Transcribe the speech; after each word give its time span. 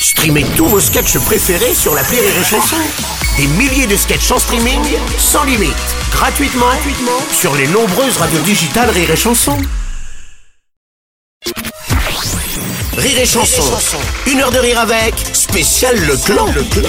Streamez 0.00 0.44
tous 0.56 0.66
vos 0.66 0.80
sketchs 0.80 1.18
préférés 1.18 1.74
sur 1.74 1.94
la 1.94 2.02
Rire 2.02 2.22
et 2.22 2.44
Chanson. 2.44 2.76
Des 3.36 3.46
milliers 3.46 3.86
de 3.86 3.96
sketchs 3.96 4.30
en 4.30 4.38
streaming, 4.38 4.80
sans 5.18 5.44
limite, 5.44 5.74
gratuitement, 6.12 6.66
gratuitement 6.66 7.20
sur 7.32 7.54
les 7.56 7.66
nombreuses 7.68 8.16
radios 8.16 8.40
digitales 8.40 8.90
Rire 8.90 9.10
et 9.10 9.16
Chanson. 9.16 9.56
Rire 12.96 13.18
et 13.18 13.26
Chanson, 13.26 13.98
une 14.26 14.40
heure 14.40 14.52
de 14.52 14.58
rire 14.58 14.80
avec, 14.80 15.14
spécial 15.32 15.96
Le 15.96 16.16
Clan. 16.16 16.46
Le 16.54 16.62
clan. 16.62 16.88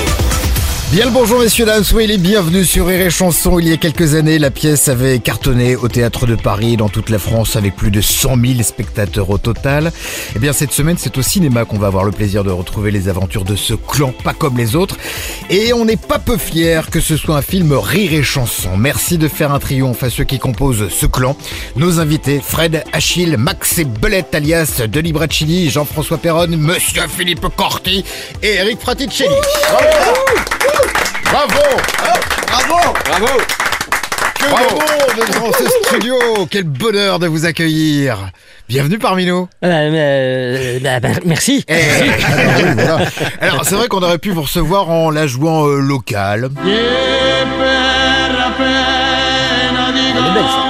Bien 0.92 1.06
le 1.06 1.12
bonjour 1.12 1.40
messieurs 1.40 1.66
dames, 1.66 1.84
soyez 1.84 2.08
les 2.08 2.18
bienvenus 2.18 2.68
sur 2.68 2.88
Rire 2.88 3.02
et 3.02 3.12
Chanson. 3.12 3.60
Il 3.60 3.68
y 3.68 3.72
a 3.72 3.78
quelques 3.78 4.16
années, 4.16 4.40
la 4.40 4.50
pièce 4.50 4.88
avait 4.88 5.20
cartonné 5.20 5.76
au 5.76 5.88
théâtre 5.88 6.26
de 6.26 6.34
Paris, 6.34 6.78
dans 6.78 6.90
toute 6.90 7.12
la 7.12 7.20
France, 7.20 7.56
avec 7.56 7.76
plus 7.76 7.92
de 7.92 8.02
100 8.02 8.36
000 8.44 8.64
spectateurs 8.64 9.30
au 9.30 9.38
total. 9.38 9.92
Eh 10.36 10.40
bien 10.40 10.52
cette 10.52 10.72
semaine, 10.72 10.96
c'est 10.98 11.16
au 11.20 11.22
cinéma 11.22 11.66
qu'on 11.66 11.78
va 11.78 11.86
avoir 11.86 12.06
le 12.06 12.12
plaisir 12.12 12.44
de 12.44 12.50
retrouver 12.50 12.90
les 12.90 13.08
aventures 13.08 13.44
de 13.44 13.56
ce 13.56 13.76
clan, 13.76 14.12
pas 14.24 14.34
comme 14.34 14.58
les 14.58 14.76
autres. 14.76 14.98
Et 15.52 15.74
on 15.74 15.86
n'est 15.86 15.96
pas 15.96 16.18
peu 16.18 16.38
fiers 16.38 16.82
que 16.90 17.02
ce 17.02 17.18
soit 17.18 17.38
un 17.38 17.44
film 17.44 17.72
Rire 17.72 18.14
et 18.14 18.24
Chanson. 18.24 18.76
Merci 18.76 19.20
de 19.20 19.28
faire 19.28 19.52
un 19.54 19.60
triomphe 19.60 20.02
à 20.02 20.10
ceux 20.10 20.24
qui 20.24 20.40
composent 20.40 20.90
ce 20.90 21.06
clan. 21.06 21.38
Nos 21.76 22.00
invités, 22.00 22.42
Fred, 22.44 22.84
Achille, 22.94 23.38
Max 23.38 23.78
et 23.78 23.86
Belette, 23.86 24.34
alias 24.34 24.82
Denis 24.92 25.14
Bracchini, 25.14 25.70
Jean-François 25.70 26.18
Perron, 26.18 26.48
Monsieur 26.48 27.04
Philippe 27.16 27.46
Corti 27.56 28.04
et 28.42 28.56
Eric 28.56 28.80
Fraticelli. 28.80 29.36
Bravo 31.32 31.62
Bravo 32.48 32.94
Bravo 33.06 33.28
Que 34.36 34.46
de 35.16 35.22
dans 35.40 35.52
ce 35.54 35.64
studio 35.86 36.16
Quel 36.50 36.64
bonheur 36.64 37.20
de 37.20 37.28
vous 37.28 37.46
accueillir 37.46 38.32
Bienvenue 38.68 38.98
parmi 38.98 39.26
nous 39.26 39.48
Euh, 39.64 39.68
euh, 39.68 40.80
bah, 40.82 41.00
bah, 41.00 41.10
merci. 41.26 41.64
Eh, 41.68 41.74
alors, 41.74 42.56
oui, 42.58 42.64
voilà. 42.76 43.00
Alors, 43.42 43.66
c'est 43.66 43.76
vrai 43.76 43.88
qu'on 43.88 44.02
aurait 44.04 44.18
pu 44.18 44.32
vous 44.32 44.42
recevoir 44.44 44.90
en 44.90 45.10
la 45.12 45.28
jouant 45.28 45.68
euh, 45.68 45.80
locale. 45.80 46.50
Elle 46.64 46.70
est 46.70 46.74
belle, 50.34 50.44
ça. 50.44 50.69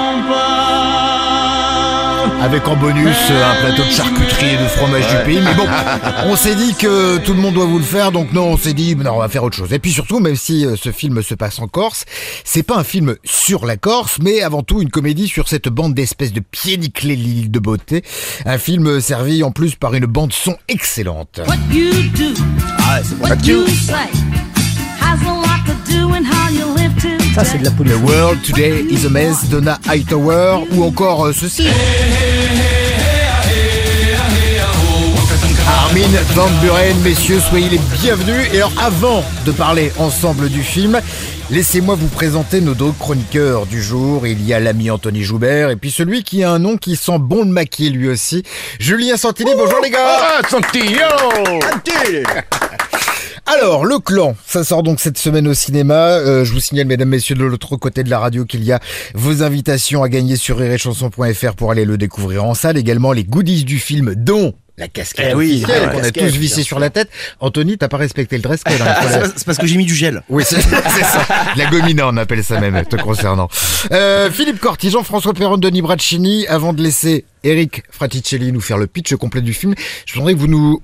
Avec 2.42 2.68
en 2.68 2.76
bonus 2.76 3.18
euh, 3.32 3.52
un 3.52 3.62
plateau 3.62 3.84
de 3.84 3.92
charcuterie 3.92 4.54
et 4.54 4.58
de 4.58 4.68
fromage 4.68 5.08
du 5.08 5.16
pays. 5.26 5.40
Mais 5.44 5.54
bon, 5.56 5.66
on 6.26 6.36
s'est 6.36 6.56
dit 6.56 6.74
que 6.74 7.18
tout 7.18 7.34
le 7.34 7.42
monde 7.42 7.54
doit 7.54 7.66
vous 7.66 7.80
le 7.80 7.84
faire, 7.84 8.12
donc 8.12 8.32
non, 8.34 8.52
on 8.52 8.58
s'est 8.58 8.74
dit, 8.74 8.96
non, 8.96 9.14
on 9.16 9.20
va 9.20 9.30
faire 9.30 9.44
autre 9.44 9.58
chose. 9.58 9.74
Et 9.74 9.80
puis 9.80 9.92
surtout, 9.92 10.20
même 10.20 10.36
si 10.36 10.66
euh, 10.66 10.76
ce 10.82 10.92
film 10.92 11.22
se 11.22 11.36
passe 11.36 11.60
en 11.60 11.68
Corse, 11.68 12.06
c'est 12.44 12.64
pas 12.64 12.78
un 12.78 12.84
film 12.84 13.16
sur 13.24 13.66
la 13.66 13.78
Corse, 13.78 14.18
mais 14.22 14.42
avant 14.42 14.64
tout 14.64 14.82
une 14.82 14.90
comédie 14.90 15.28
sur 15.28 15.48
cette 15.48 15.68
bande 15.70 15.94
d'espèces 15.94 16.34
de 16.34 16.40
pieds 16.40 16.78
nickelés 16.78 17.16
l'île 17.16 17.52
de 17.52 17.60
beauté. 17.60 18.04
Un 18.46 18.58
film 18.58 19.02
servi 19.02 19.44
en 19.44 19.52
plus 19.52 19.76
par 19.76 19.94
une 19.94 20.06
bande 20.06 20.34
son 20.34 20.56
excellente. 20.68 21.42
What 21.48 21.56
you 21.72 21.92
do, 22.16 22.34
what 23.22 23.36
you 23.44 23.68
say, 23.68 23.94
has 25.02 25.20
a 25.26 25.34
lot 25.34 25.66
to 25.66 25.92
do 25.92 26.14
and 26.14 26.26
how 26.26 26.50
you 26.52 26.74
live 26.76 26.96
today. 26.96 27.20
Ça, 27.36 27.44
c'est 27.46 27.60
de 27.60 27.64
la 27.64 27.72
The 27.72 27.76
police. 27.78 27.96
World 28.04 28.42
Today 28.44 28.86
is 28.90 29.06
a 29.06 29.10
Mess, 29.10 29.50
Donna 29.50 29.80
Hightower, 29.88 30.66
ou 30.72 30.84
encore 30.84 31.28
euh, 31.28 31.34
ceci. 31.34 31.68
Armin 36.02 36.22
Van 36.34 36.48
Buren, 36.62 36.98
messieurs, 37.04 37.40
soyez 37.42 37.68
les 37.68 37.80
bienvenus. 38.02 38.48
Et 38.54 38.58
alors, 38.58 38.72
avant 38.82 39.24
de 39.46 39.52
parler 39.52 39.92
ensemble 39.98 40.48
du 40.48 40.64
film, 40.64 41.02
laissez-moi 41.50 41.96
vous 41.96 42.08
présenter 42.08 42.62
nos 42.62 42.74
deux 42.74 42.94
chroniqueurs 42.98 43.66
du 43.66 43.84
jour. 43.84 44.26
Il 44.26 44.46
y 44.46 44.54
a 44.54 44.62
l'ami 44.62 44.90
Anthony 44.90 45.24
Joubert, 45.24 45.70
et 45.72 45.76
puis 45.76 45.92
celui 45.92 46.24
qui 46.24 46.42
a 46.42 46.52
un 46.52 46.60
nom 46.60 46.78
qui 46.78 46.96
sent 46.96 47.18
bon 47.20 47.44
le 47.44 47.52
maquis 47.52 47.90
lui 47.90 48.08
aussi. 48.08 48.44
Julien 48.80 49.18
Santini, 49.18 49.52
bonjour 49.58 49.80
les 49.84 49.90
gars 49.90 50.40
Ah, 50.40 50.42
Santillo 50.50 50.84
Alors, 53.46 53.84
Le 53.84 54.00
Clan, 54.00 54.36
ça 54.46 54.64
sort 54.64 54.84
donc 54.84 55.02
cette 55.02 55.18
semaine 55.18 55.48
au 55.48 55.54
cinéma. 55.54 55.96
Euh, 55.96 56.46
je 56.46 56.54
vous 56.54 56.62
signale, 56.62 56.88
mesdames, 56.88 57.10
messieurs, 57.10 57.36
de 57.36 57.44
l'autre 57.44 57.76
côté 57.76 58.04
de 58.04 58.10
la 58.10 58.20
radio, 58.20 58.46
qu'il 58.46 58.64
y 58.64 58.72
a 58.72 58.80
vos 59.16 59.44
invitations 59.44 60.02
à 60.02 60.08
gagner 60.08 60.38
sur 60.38 60.60
rirechanson.fr 60.60 61.56
pour 61.58 61.72
aller 61.72 61.84
le 61.84 61.98
découvrir 61.98 62.46
en 62.46 62.54
salle. 62.54 62.78
Également, 62.78 63.12
les 63.12 63.26
goodies 63.26 63.66
du 63.66 63.80
film, 63.80 64.14
dont 64.16 64.54
la 64.80 64.88
casquette 64.88 65.28
Eh 65.32 65.36
oui, 65.36 65.64
officielle 65.64 65.82
la 65.84 65.88
qu'on 65.90 66.04
a 66.04 66.12
tous 66.12 66.36
vissé 66.38 66.64
sur 66.64 66.80
la 66.80 66.90
tête. 66.90 67.10
Anthony, 67.40 67.78
t'as 67.78 67.88
pas 67.90 67.98
respecté 67.98 68.36
le 68.38 68.42
dress 68.42 68.64
code. 68.64 68.82
hein, 68.82 68.96
C'est 69.36 69.46
parce 69.46 69.58
que 69.58 69.68
j'ai 69.68 69.78
mis 69.78 69.86
du 69.86 69.94
gel. 69.94 70.24
oui, 70.30 70.44
c'est 70.48 70.62
ça. 70.62 71.28
De 71.54 71.60
La 71.60 71.70
gomina, 71.70 72.08
on 72.08 72.18
appelle 72.18 72.44
ça 72.44 72.60
même, 72.60 72.84
te 72.86 72.96
concernant. 72.96 73.50
Euh, 73.92 74.32
Philippe 74.32 74.60
Corti, 74.60 74.90
Jean-François 74.90 75.34
Perron, 75.34 75.58
Denis 75.58 75.82
Bracchini. 75.82 76.48
Avant 76.48 76.74
de 76.74 76.82
laisser 76.82 77.26
Eric 77.44 77.84
Fraticelli 77.92 78.52
nous 78.52 78.62
faire 78.62 78.78
le 78.78 78.88
pitch 78.88 79.14
complet 79.16 79.42
du 79.42 79.54
film, 79.54 79.76
je 80.06 80.14
voudrais 80.16 80.34
que 80.34 80.40
vous 80.40 80.48
nous 80.48 80.80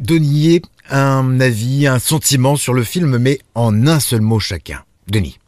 donniez 0.00 0.60
un 0.90 1.40
avis, 1.40 1.86
un 1.86 1.98
sentiment 1.98 2.56
sur 2.56 2.74
le 2.74 2.84
film, 2.84 3.16
mais 3.18 3.38
en 3.54 3.86
un 3.86 4.00
seul 4.00 4.20
mot 4.20 4.38
chacun. 4.40 4.82
Denis. 5.08 5.38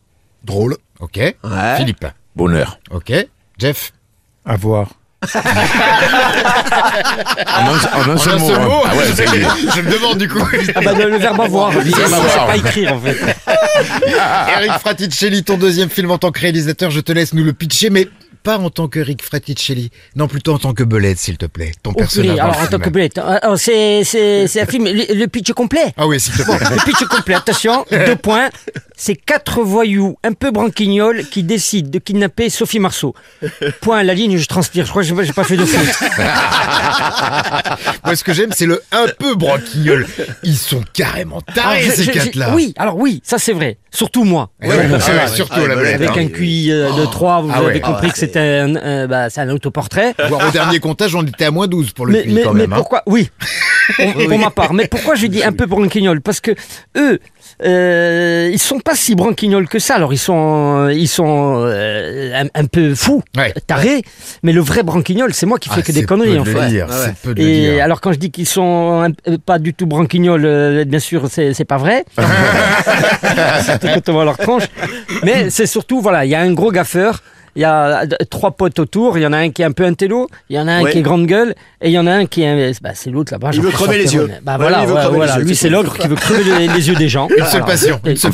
Drôle. 0.45 0.77
Ok. 1.01 1.17
Ouais. 1.17 1.77
Philippe. 1.77 2.07
Bonheur. 2.37 2.79
Ok. 2.91 3.13
Jeff. 3.59 3.93
À 4.45 4.57
voir. 4.57 4.93
En 7.57 7.67
un, 7.67 7.79
en 7.95 8.11
un 8.11 8.17
seul 8.19 8.39
mot. 8.39 8.51
hein. 8.53 8.69
Ah 8.87 8.95
ouais. 8.97 9.05
Je 9.09 9.81
me 9.81 9.91
demande 9.93 10.19
du 10.19 10.29
coup. 10.29 10.39
Ah 10.75 10.81
bah, 10.83 10.93
le, 10.95 11.17
verbe 11.17 11.41
avoir. 11.41 11.73
Je 11.73 11.79
verbe 11.79 12.29
sais 12.29 12.37
pas 12.39 12.57
écrire, 12.57 12.93
en 12.95 13.01
fait. 13.01 13.17
Eric 14.57 14.73
Fraticelli, 14.81 15.43
ton 15.45 15.57
deuxième 15.57 15.91
film 15.91 16.11
en 16.11 16.19
tant 16.19 16.31
que 16.31 16.41
réalisateur, 16.41 16.91
je 16.91 17.01
te 17.01 17.13
laisse 17.13 17.35
nous 17.35 17.45
le 17.45 17.53
pitcher, 17.53 17.91
mais 17.91 18.09
pas 18.45 18.59
en 18.59 18.71
tant 18.71 18.87
qu'Eric 18.89 19.23
Fraticelli. 19.23 19.91
Non, 20.17 20.29
plutôt 20.29 20.55
en 20.55 20.59
tant 20.59 20.73
que 20.73 20.85
Belette, 20.85 21.19
s'il 21.19 21.37
te 21.37 21.47
plaît. 21.47 21.73
Ton 21.83 21.93
personnage. 21.93 22.39
Alors, 22.39 22.59
en 22.61 22.67
tant 22.67 22.79
que 22.79 22.89
belette. 22.89 23.21
C'est, 23.57 24.05
c'est, 24.05 24.47
c'est 24.47 24.61
un 24.63 24.67
film. 24.67 24.85
Le, 24.85 25.15
le 25.15 25.27
pitch 25.27 25.53
complet. 25.53 25.93
Ah 25.97 26.07
oui, 26.07 26.21
s'il 26.21 26.33
te 26.35 26.43
plaît. 26.43 26.59
Le 26.71 26.85
pitch 26.85 27.05
complet, 27.09 27.35
attention, 27.35 27.85
deux 27.91 28.17
points. 28.17 28.49
C'est 29.01 29.15
quatre 29.15 29.63
voyous 29.63 30.17
un 30.25 30.33
peu 30.33 30.51
branquignoles 30.51 31.25
qui 31.31 31.45
décident 31.45 31.89
de 31.89 31.99
kidnapper 32.01 32.51
Sophie 32.51 32.81
Marceau. 32.81 33.15
Point 33.81 33.99
à 33.99 34.03
la 34.03 34.13
ligne, 34.13 34.37
je 34.37 34.47
transpire. 34.49 34.85
Je 34.87 34.91
crois 34.91 35.03
que 35.03 35.09
j'ai 35.25 35.33
pas- 35.33 35.45
fait 35.45 35.57
de 35.57 35.65
foot. 35.65 36.09
Moi, 38.05 38.17
ce 38.17 38.25
que 38.25 38.33
j'aime, 38.33 38.51
c'est 38.53 38.67
le 38.67 38.83
un 38.91 39.07
peu 39.19 39.35
branquignol. 39.37 40.05
Ils 40.43 40.57
sont 40.57 40.83
carrément 40.93 41.41
tarés, 41.41 41.79
Alors, 41.85 41.91
je- 41.97 42.03
ces 42.03 42.11
quatre-là. 42.11 42.53
Oui, 42.55 42.75
alors 42.77 42.97
oui, 42.97 43.21
ça 43.25 43.39
c'est 43.39 43.53
vrai. 43.53 43.79
Surtout 43.91 44.25
moi. 44.25 44.51
Ouais, 44.61 44.69
ouais, 44.69 44.87
ouais, 44.91 45.29
surtout 45.33 45.65
la 45.65 45.77
belette. 45.77 45.95
Avec 45.95 46.11
hein. 46.11 46.15
un 46.25 46.27
QI 46.29 46.71
euh, 46.73 46.91
de 46.93 47.07
3, 47.07 47.43
vous 47.43 47.51
Ah 47.55 47.59
avez 47.59 47.67
ouais. 47.67 47.81
compris 47.81 48.11
que 48.11 48.19
c'était 48.19 48.41
un, 48.41 48.75
un- 48.77 49.07
bah, 49.07 49.31
c'est 49.31 49.41
un 49.41 49.49
autoportrait. 49.51 50.15
Voire 50.29 50.49
au 50.49 50.51
dernier 50.51 50.81
comptage, 50.81 51.15
on 51.15 51.23
était 51.25 51.45
à 51.47 51.51
moins 51.51 51.69
12 51.69 51.93
pour 51.93 52.07
le 52.07 52.13
Mais, 52.15 52.23
QI 52.25 52.33
mais, 52.35 52.43
quand 52.43 52.53
mais 52.53 52.63
même. 52.63 52.73
hein. 52.73 52.77
pourquoi? 52.77 53.03
Oui, 53.07 53.31
pour, 53.97 54.13
pour 54.29 54.39
ma 54.39 54.51
part. 54.51 54.75
Mais 54.75 54.87
pourquoi 54.89 55.15
je 55.15 55.27
dis 55.27 55.43
un 55.43 55.53
peu 55.53 55.67
branquignol? 55.67 56.21
Parce 56.21 56.41
que 56.41 56.53
eux, 56.97 57.19
euh, 57.65 58.51
ils 58.53 58.59
sont 58.59 58.81
pas 58.81 58.95
si 58.95 59.15
branquignols 59.15 59.69
que 59.69 59.79
ça. 59.79 59.95
Alors 59.97 60.13
ils 60.13 60.19
sont, 60.19 60.89
ils 60.91 61.09
sont 61.09 61.63
euh, 61.67 62.43
un, 62.43 62.47
un 62.55 62.65
peu 62.67 62.95
fous, 62.95 63.23
Ouais. 63.37 63.53
tarés. 63.67 64.03
Mais 64.43 64.53
le 64.53 64.61
vrai 64.61 64.83
branquignol, 64.83 65.33
c'est 65.35 65.47
moi 65.47 65.59
qui 65.59 65.69
fais 65.69 65.77
Ah, 65.79 65.83
que 65.83 65.93
des 65.93 66.01
c'est 66.01 66.07
conneries 66.07 66.39
en 66.39 66.45
de 66.45 66.51
fait. 66.51 66.69
dire, 66.69 66.87
c'est 66.91 67.15
peu 67.17 67.35
de 67.35 67.43
le 67.43 67.49
Et 67.49 67.61
dire. 67.73 67.85
alors 67.85 68.01
quand 68.01 68.13
je 68.13 68.19
dis 68.19 68.31
qu'ils 68.31 68.47
sont 68.49 69.03
un- 69.07 69.31
euh, 69.31 69.39
pas 69.45 69.59
du 69.59 69.75
tout 69.75 69.87
branquignols, 69.87 70.45
euh, 70.45 70.85
bien 70.85 70.99
sûr, 71.01 71.29
c'est 71.31 71.55
c'est 71.55 71.65
pas 71.65 71.79
vrai. 71.79 72.05
Surtout 73.65 73.87
quand 73.95 74.09
on 74.09 74.13
voit 74.13 74.25
leur 74.25 74.39
tronche. 74.39 74.65
Mais 75.25 75.51
c'est 75.51 75.67
surtout, 75.67 76.01
voilà, 76.01 76.25
il 76.25 76.31
y 76.31 76.35
a 76.35 76.41
un 76.41 76.53
gros 76.53 76.71
gaffeur. 76.73 77.23
Il 77.59 77.63
y 77.63 77.65
a 77.65 78.03
euh, 78.03 78.07
trois 78.31 78.53
potes 78.53 78.79
autour. 78.79 79.19
Il 79.19 79.23
y 79.23 79.27
en 79.27 79.33
a 79.33 79.39
un 79.39 79.51
qui 79.51 79.63
est 79.63 79.65
un 79.65 79.73
peu 79.73 79.85
un 79.85 79.93
télo. 79.93 80.29
Il 80.49 80.55
y 80.55 80.61
en 80.61 80.69
a 80.69 80.73
un 80.75 80.83
Ouais. 80.85 80.93
qui 80.93 80.99
est 80.99 81.03
grande 81.03 81.27
gueule. 81.27 81.57
Et 81.83 81.89
il 81.89 81.93
y 81.93 81.99
en 81.99 82.07
a 82.07 82.13
un 82.13 82.27
qui 82.27 82.43
est. 82.43 82.49
un- 82.69 82.73
Bah, 82.81 82.91
c'est 82.95 83.11
l'autre 83.11 83.33
là-bas. 83.33 83.51
Il 83.53 83.61
veut 83.61 83.71
Jean-François 83.71 83.87
crever 83.89 84.05
les 84.05 84.15
yeux. 84.15 84.31
Bah 84.45 84.53
Ouais, 84.53 84.59
voilà, 84.61 84.81
ouais, 84.87 84.87
les 84.87 85.17
voilà. 85.17 85.39
yeux, 85.39 85.43
Lui, 85.45 85.57
c'est 85.57 85.69
l'ogre 85.69 85.99
qui 85.99 86.07
veut 86.07 86.15
crever 86.15 86.45
les, 86.45 86.69
les 86.69 86.89
yeux 86.89 86.95
des 86.95 87.09
gens. 87.09 87.27
Une 87.37 87.45
seule 87.47 87.65
passion, 87.65 88.01
une 88.05 88.17
seule. 88.17 88.31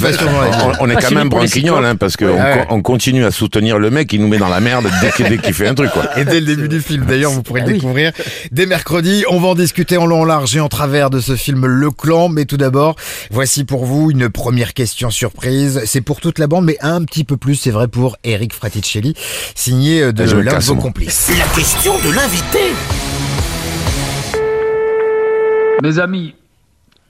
On, 0.78 0.84
on 0.84 0.90
est 0.90 0.94
Pas 0.94 1.00
quand 1.00 1.14
même 1.14 1.28
branquignol, 1.30 1.84
hein, 1.86 1.96
parce 1.96 2.16
qu'on 2.18 2.36
on 2.68 2.82
continue 2.82 3.24
à 3.24 3.30
soutenir 3.30 3.78
le 3.78 3.90
mec, 3.90 4.12
il 4.12 4.20
nous 4.20 4.28
met 4.28 4.36
dans 4.38 4.48
la 4.50 4.60
merde 4.60 4.86
dès 5.00 5.10
qu'il 5.38 5.54
fait 5.54 5.68
un 5.68 5.74
truc, 5.74 5.90
quoi. 5.92 6.04
Et 6.18 6.24
dès 6.26 6.40
le 6.40 6.46
début 6.46 6.68
du 6.68 6.80
film, 6.80 7.06
d'ailleurs, 7.06 7.30
vous 7.30 7.42
pourrez 7.42 7.60
le 7.62 7.68
Ah 7.68 7.72
découvrir 7.72 8.12
dès 8.52 8.66
mercredi. 8.66 9.24
On 9.30 9.40
va 9.40 9.48
en 9.48 9.54
discuter 9.54 9.96
en 9.96 10.04
long, 10.04 10.20
en 10.20 10.24
large 10.26 10.54
et 10.56 10.60
en 10.60 10.68
travers 10.68 11.08
de 11.08 11.20
ce 11.20 11.34
film 11.34 11.64
Le 11.66 11.90
Clan. 11.90 12.28
Mais 12.28 12.44
tout 12.44 12.58
d'abord, 12.58 12.96
voici 13.30 13.64
pour 13.64 13.86
vous 13.86 14.10
une 14.10 14.28
première 14.28 14.74
question 14.74 15.08
surprise. 15.10 15.80
C'est 15.86 16.02
pour 16.02 16.20
toute 16.20 16.38
la 16.38 16.46
bande, 16.46 16.64
mais 16.66 16.76
un 16.82 17.02
petit 17.04 17.24
peu 17.24 17.36
plus, 17.38 17.54
c'est 17.54 17.70
vrai, 17.70 17.88
pour 17.88 18.16
Eric 18.24 18.52
Fraticelli, 18.52 19.13
signé 19.54 20.02
euh, 20.02 20.12
de 20.12 20.22
Ah, 20.22 20.42
l'un 20.42 20.58
de 20.58 20.64
vos 20.64 20.76
complices. 20.76 21.30
La 21.38 21.46
question 21.54 21.94
de 21.98 22.14
l'invité. 22.14 22.72
Mes 25.82 25.98
amis, 25.98 26.34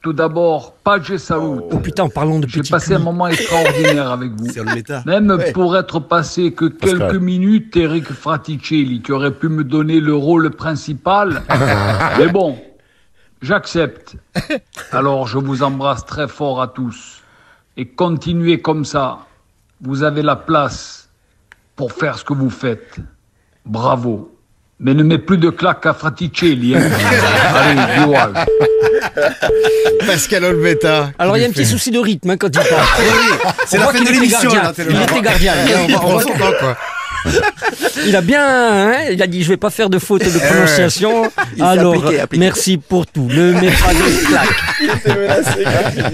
tout 0.03 0.13
d'abord, 0.13 0.75
Page 0.85 1.17
Saoud. 1.17 1.65
Oh 1.71 1.79
putain, 1.79 2.09
parlons 2.09 2.39
de 2.41 2.47
J'ai 2.47 2.63
passé 2.63 2.95
un 2.95 2.99
moment 2.99 3.27
extraordinaire 3.29 4.11
avec 4.11 4.33
vous. 4.33 4.51
C'est 4.53 4.63
le 4.63 4.75
méta. 4.75 5.03
Même 5.07 5.39
pour 5.55 5.77
être 5.77 6.01
passé 6.01 6.53
que 6.53 6.67
quelques 6.67 7.15
minutes, 7.15 7.77
Eric 7.77 8.13
Fraticelli, 8.13 9.01
qui 9.01 9.13
aurait 9.13 9.33
pu 9.33 9.49
me 9.49 9.65
donner 9.65 10.01
le 10.01 10.15
rôle 10.15 10.51
principal. 10.51 11.43
Mais 12.19 12.29
bon, 12.29 12.59
j'accepte. 13.41 14.17
Alors 14.93 15.27
je 15.27 15.39
vous 15.39 15.63
embrasse 15.63 16.05
très 16.05 16.29
fort 16.29 16.61
à 16.61 16.69
tous. 16.69 17.23
Et 17.77 17.87
continuez 17.87 18.61
comme 18.61 18.85
ça. 18.85 19.21
Vous 19.81 20.03
avez 20.03 20.23
la 20.23 20.37
place 20.37 21.04
pour 21.77 21.93
faire 21.93 22.19
ce 22.19 22.25
que 22.25 22.33
vous 22.35 22.51
faites. 22.51 22.97
Bravo. 23.67 24.31
Mais 24.81 24.93
ne 24.93 25.03
mets 25.03 25.19
plus 25.19 25.39
de 25.39 25.51
claques 25.51 25.87
à 25.87 25.95
Fraticelli. 25.95 26.77
Hein. 26.77 26.83
Allez, 27.55 28.03
Joal. 28.05 28.33
Pascal 30.07 30.45
Olbetta. 30.45 31.11
Alors 31.19 31.37
il 31.37 31.41
y 31.41 31.45
a 31.45 31.49
un 31.49 31.53
petit 31.53 31.65
souci 31.65 31.91
de 31.91 31.99
rythme 31.99 32.31
hein, 32.31 32.37
quand 32.37 32.49
il 32.49 32.53
parle. 32.69 32.85
C'est 33.67 33.77
On 33.77 33.81
la 33.81 33.85
voit 33.87 33.93
fin 33.93 33.99
qu'il 33.99 34.07
de 34.07 34.11
était 34.13 34.21
l'émission, 34.21 34.51
gardien. 34.51 34.85
là, 34.85 34.91
Il 34.91 35.03
était 35.03 35.21
gardien. 35.23 35.55
Son 36.21 36.29
temps, 36.33 36.53
quoi. 36.59 36.77
Il 38.07 38.15
a 38.17 38.21
bien, 38.21 38.45
hein, 38.47 38.93
il 39.11 39.23
a 39.23 39.27
dit 39.27 39.43
je 39.43 39.49
vais 39.49 39.57
pas 39.57 39.71
faire 39.71 39.89
de 39.89 39.99
faute 39.99 40.23
de 40.25 40.39
prononciation. 40.39 41.31
Alors 41.61 41.95
appliqué, 41.95 42.21
appliqué. 42.21 42.45
merci 42.45 42.77
pour 42.77 43.07
tout. 43.07 43.27
De 43.27 43.55
claque. 44.27 44.49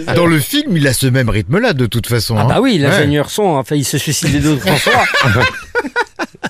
Dans 0.14 0.26
le 0.26 0.38
film, 0.38 0.76
il 0.76 0.86
a 0.86 0.92
ce 0.92 1.06
même 1.06 1.28
rythme-là, 1.28 1.72
de 1.72 1.86
toute 1.86 2.06
façon. 2.06 2.36
Ah 2.38 2.42
hein. 2.42 2.46
bah 2.48 2.60
oui, 2.60 2.74
Ouais. 2.74 2.78
l'ingénieur 2.88 3.30
son 3.30 3.58
a 3.58 3.64
failli 3.64 3.82
se 3.84 3.98
suicider 3.98 4.38
deux 4.38 4.52
ou 4.52 4.56
trois 4.56 4.76
fois. 4.76 5.04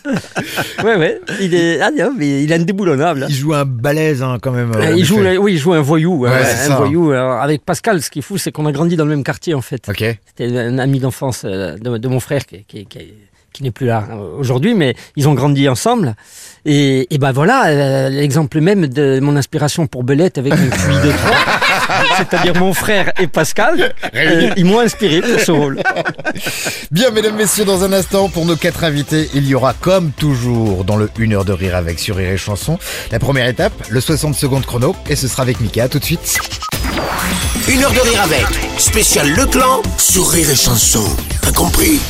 ouais 0.84 0.96
ouais, 0.96 1.20
il 1.40 1.54
est, 1.54 1.80
ah 1.80 1.90
non, 1.90 2.12
mais 2.16 2.42
il 2.42 2.50
est 2.52 2.54
indéboulonnable. 2.54 3.26
Il 3.28 3.34
joue 3.34 3.54
un 3.54 3.64
balèze, 3.64 4.22
hein, 4.22 4.38
quand 4.40 4.52
même. 4.52 4.72
Euh, 4.74 4.92
en 4.92 4.96
il 4.96 5.04
joue, 5.04 5.20
oui, 5.40 5.54
il 5.54 5.58
joue 5.58 5.72
un 5.72 5.80
voyou, 5.80 6.20
Ouais, 6.20 6.30
euh, 6.30 6.42
un 6.42 6.68
ça. 6.68 6.76
voyou. 6.76 7.10
Alors, 7.12 7.40
avec 7.40 7.64
Pascal, 7.64 8.02
ce 8.02 8.10
qui 8.10 8.18
est 8.20 8.22
fou, 8.22 8.38
c'est 8.38 8.52
qu'on 8.52 8.66
a 8.66 8.72
grandi 8.72 8.96
dans 8.96 9.04
le 9.04 9.10
même 9.10 9.24
quartier 9.24 9.54
en 9.54 9.60
fait. 9.62 9.88
Ok. 9.88 10.04
C'était 10.26 10.56
un 10.58 10.78
ami 10.78 11.00
d'enfance 11.00 11.42
euh, 11.44 11.76
de, 11.78 11.98
de 11.98 12.08
mon 12.08 12.20
frère 12.20 12.44
qui, 12.46 12.64
qui, 12.66 12.86
qui, 12.86 13.12
qui 13.52 13.62
n'est 13.62 13.70
plus 13.70 13.86
là 13.86 14.04
euh, 14.10 14.38
aujourd'hui, 14.38 14.74
mais 14.74 14.94
ils 15.16 15.28
ont 15.28 15.34
grandi 15.34 15.68
ensemble. 15.68 16.14
Et, 16.64 17.12
et 17.14 17.18
ben 17.18 17.32
voilà, 17.32 17.66
euh, 17.68 18.08
l'exemple 18.10 18.60
même 18.60 18.86
de 18.86 19.18
mon 19.20 19.36
inspiration 19.36 19.86
pour 19.86 20.04
Belette 20.04 20.38
avec 20.38 20.52
un 20.52 20.56
QI 20.56 21.06
de 21.06 21.10
3, 21.10 21.36
c'est-à-dire 22.18 22.54
mon 22.56 22.74
frère 22.74 23.12
et 23.18 23.26
Pascal, 23.26 23.94
euh, 24.14 24.50
ils 24.56 24.64
m'ont 24.64 24.80
inspiré 24.80 25.22
pour 25.22 25.40
ce 25.40 25.52
rôle. 25.52 25.82
Bien, 26.90 27.10
mesdames, 27.10 27.36
messieurs, 27.36 27.64
dans 27.64 27.82
un 27.84 27.92
instant, 27.92 28.28
pour 28.28 28.44
nos 28.44 28.56
quatre 28.56 28.84
invités, 28.84 29.30
il 29.34 29.46
y 29.46 29.54
aura, 29.54 29.72
comme 29.72 30.10
toujours, 30.12 30.84
dans 30.84 30.96
le 30.96 31.08
1 31.18 31.32
heure 31.32 31.44
de 31.44 31.52
rire 31.52 31.76
avec 31.76 31.98
sur 31.98 32.16
Rire 32.16 32.30
et 32.32 32.36
Chanson, 32.36 32.78
la 33.10 33.18
première 33.18 33.46
étape, 33.46 33.72
le 33.88 34.00
60 34.00 34.34
secondes 34.34 34.66
chrono, 34.66 34.94
et 35.08 35.16
ce 35.16 35.28
sera 35.28 35.42
avec 35.42 35.60
Mika, 35.60 35.88
tout 35.88 35.98
de 35.98 36.04
suite. 36.04 36.38
Une 37.68 37.82
heure 37.82 37.92
de 37.92 38.00
rire 38.00 38.22
avec. 38.22 38.46
Spécial 38.78 39.30
Le 39.30 39.46
Clan 39.46 39.82
sur 39.96 40.28
Rire 40.28 40.50
et 40.50 40.56
Chanson. 40.56 41.04
T'as 41.42 41.52
compris? 41.52 42.00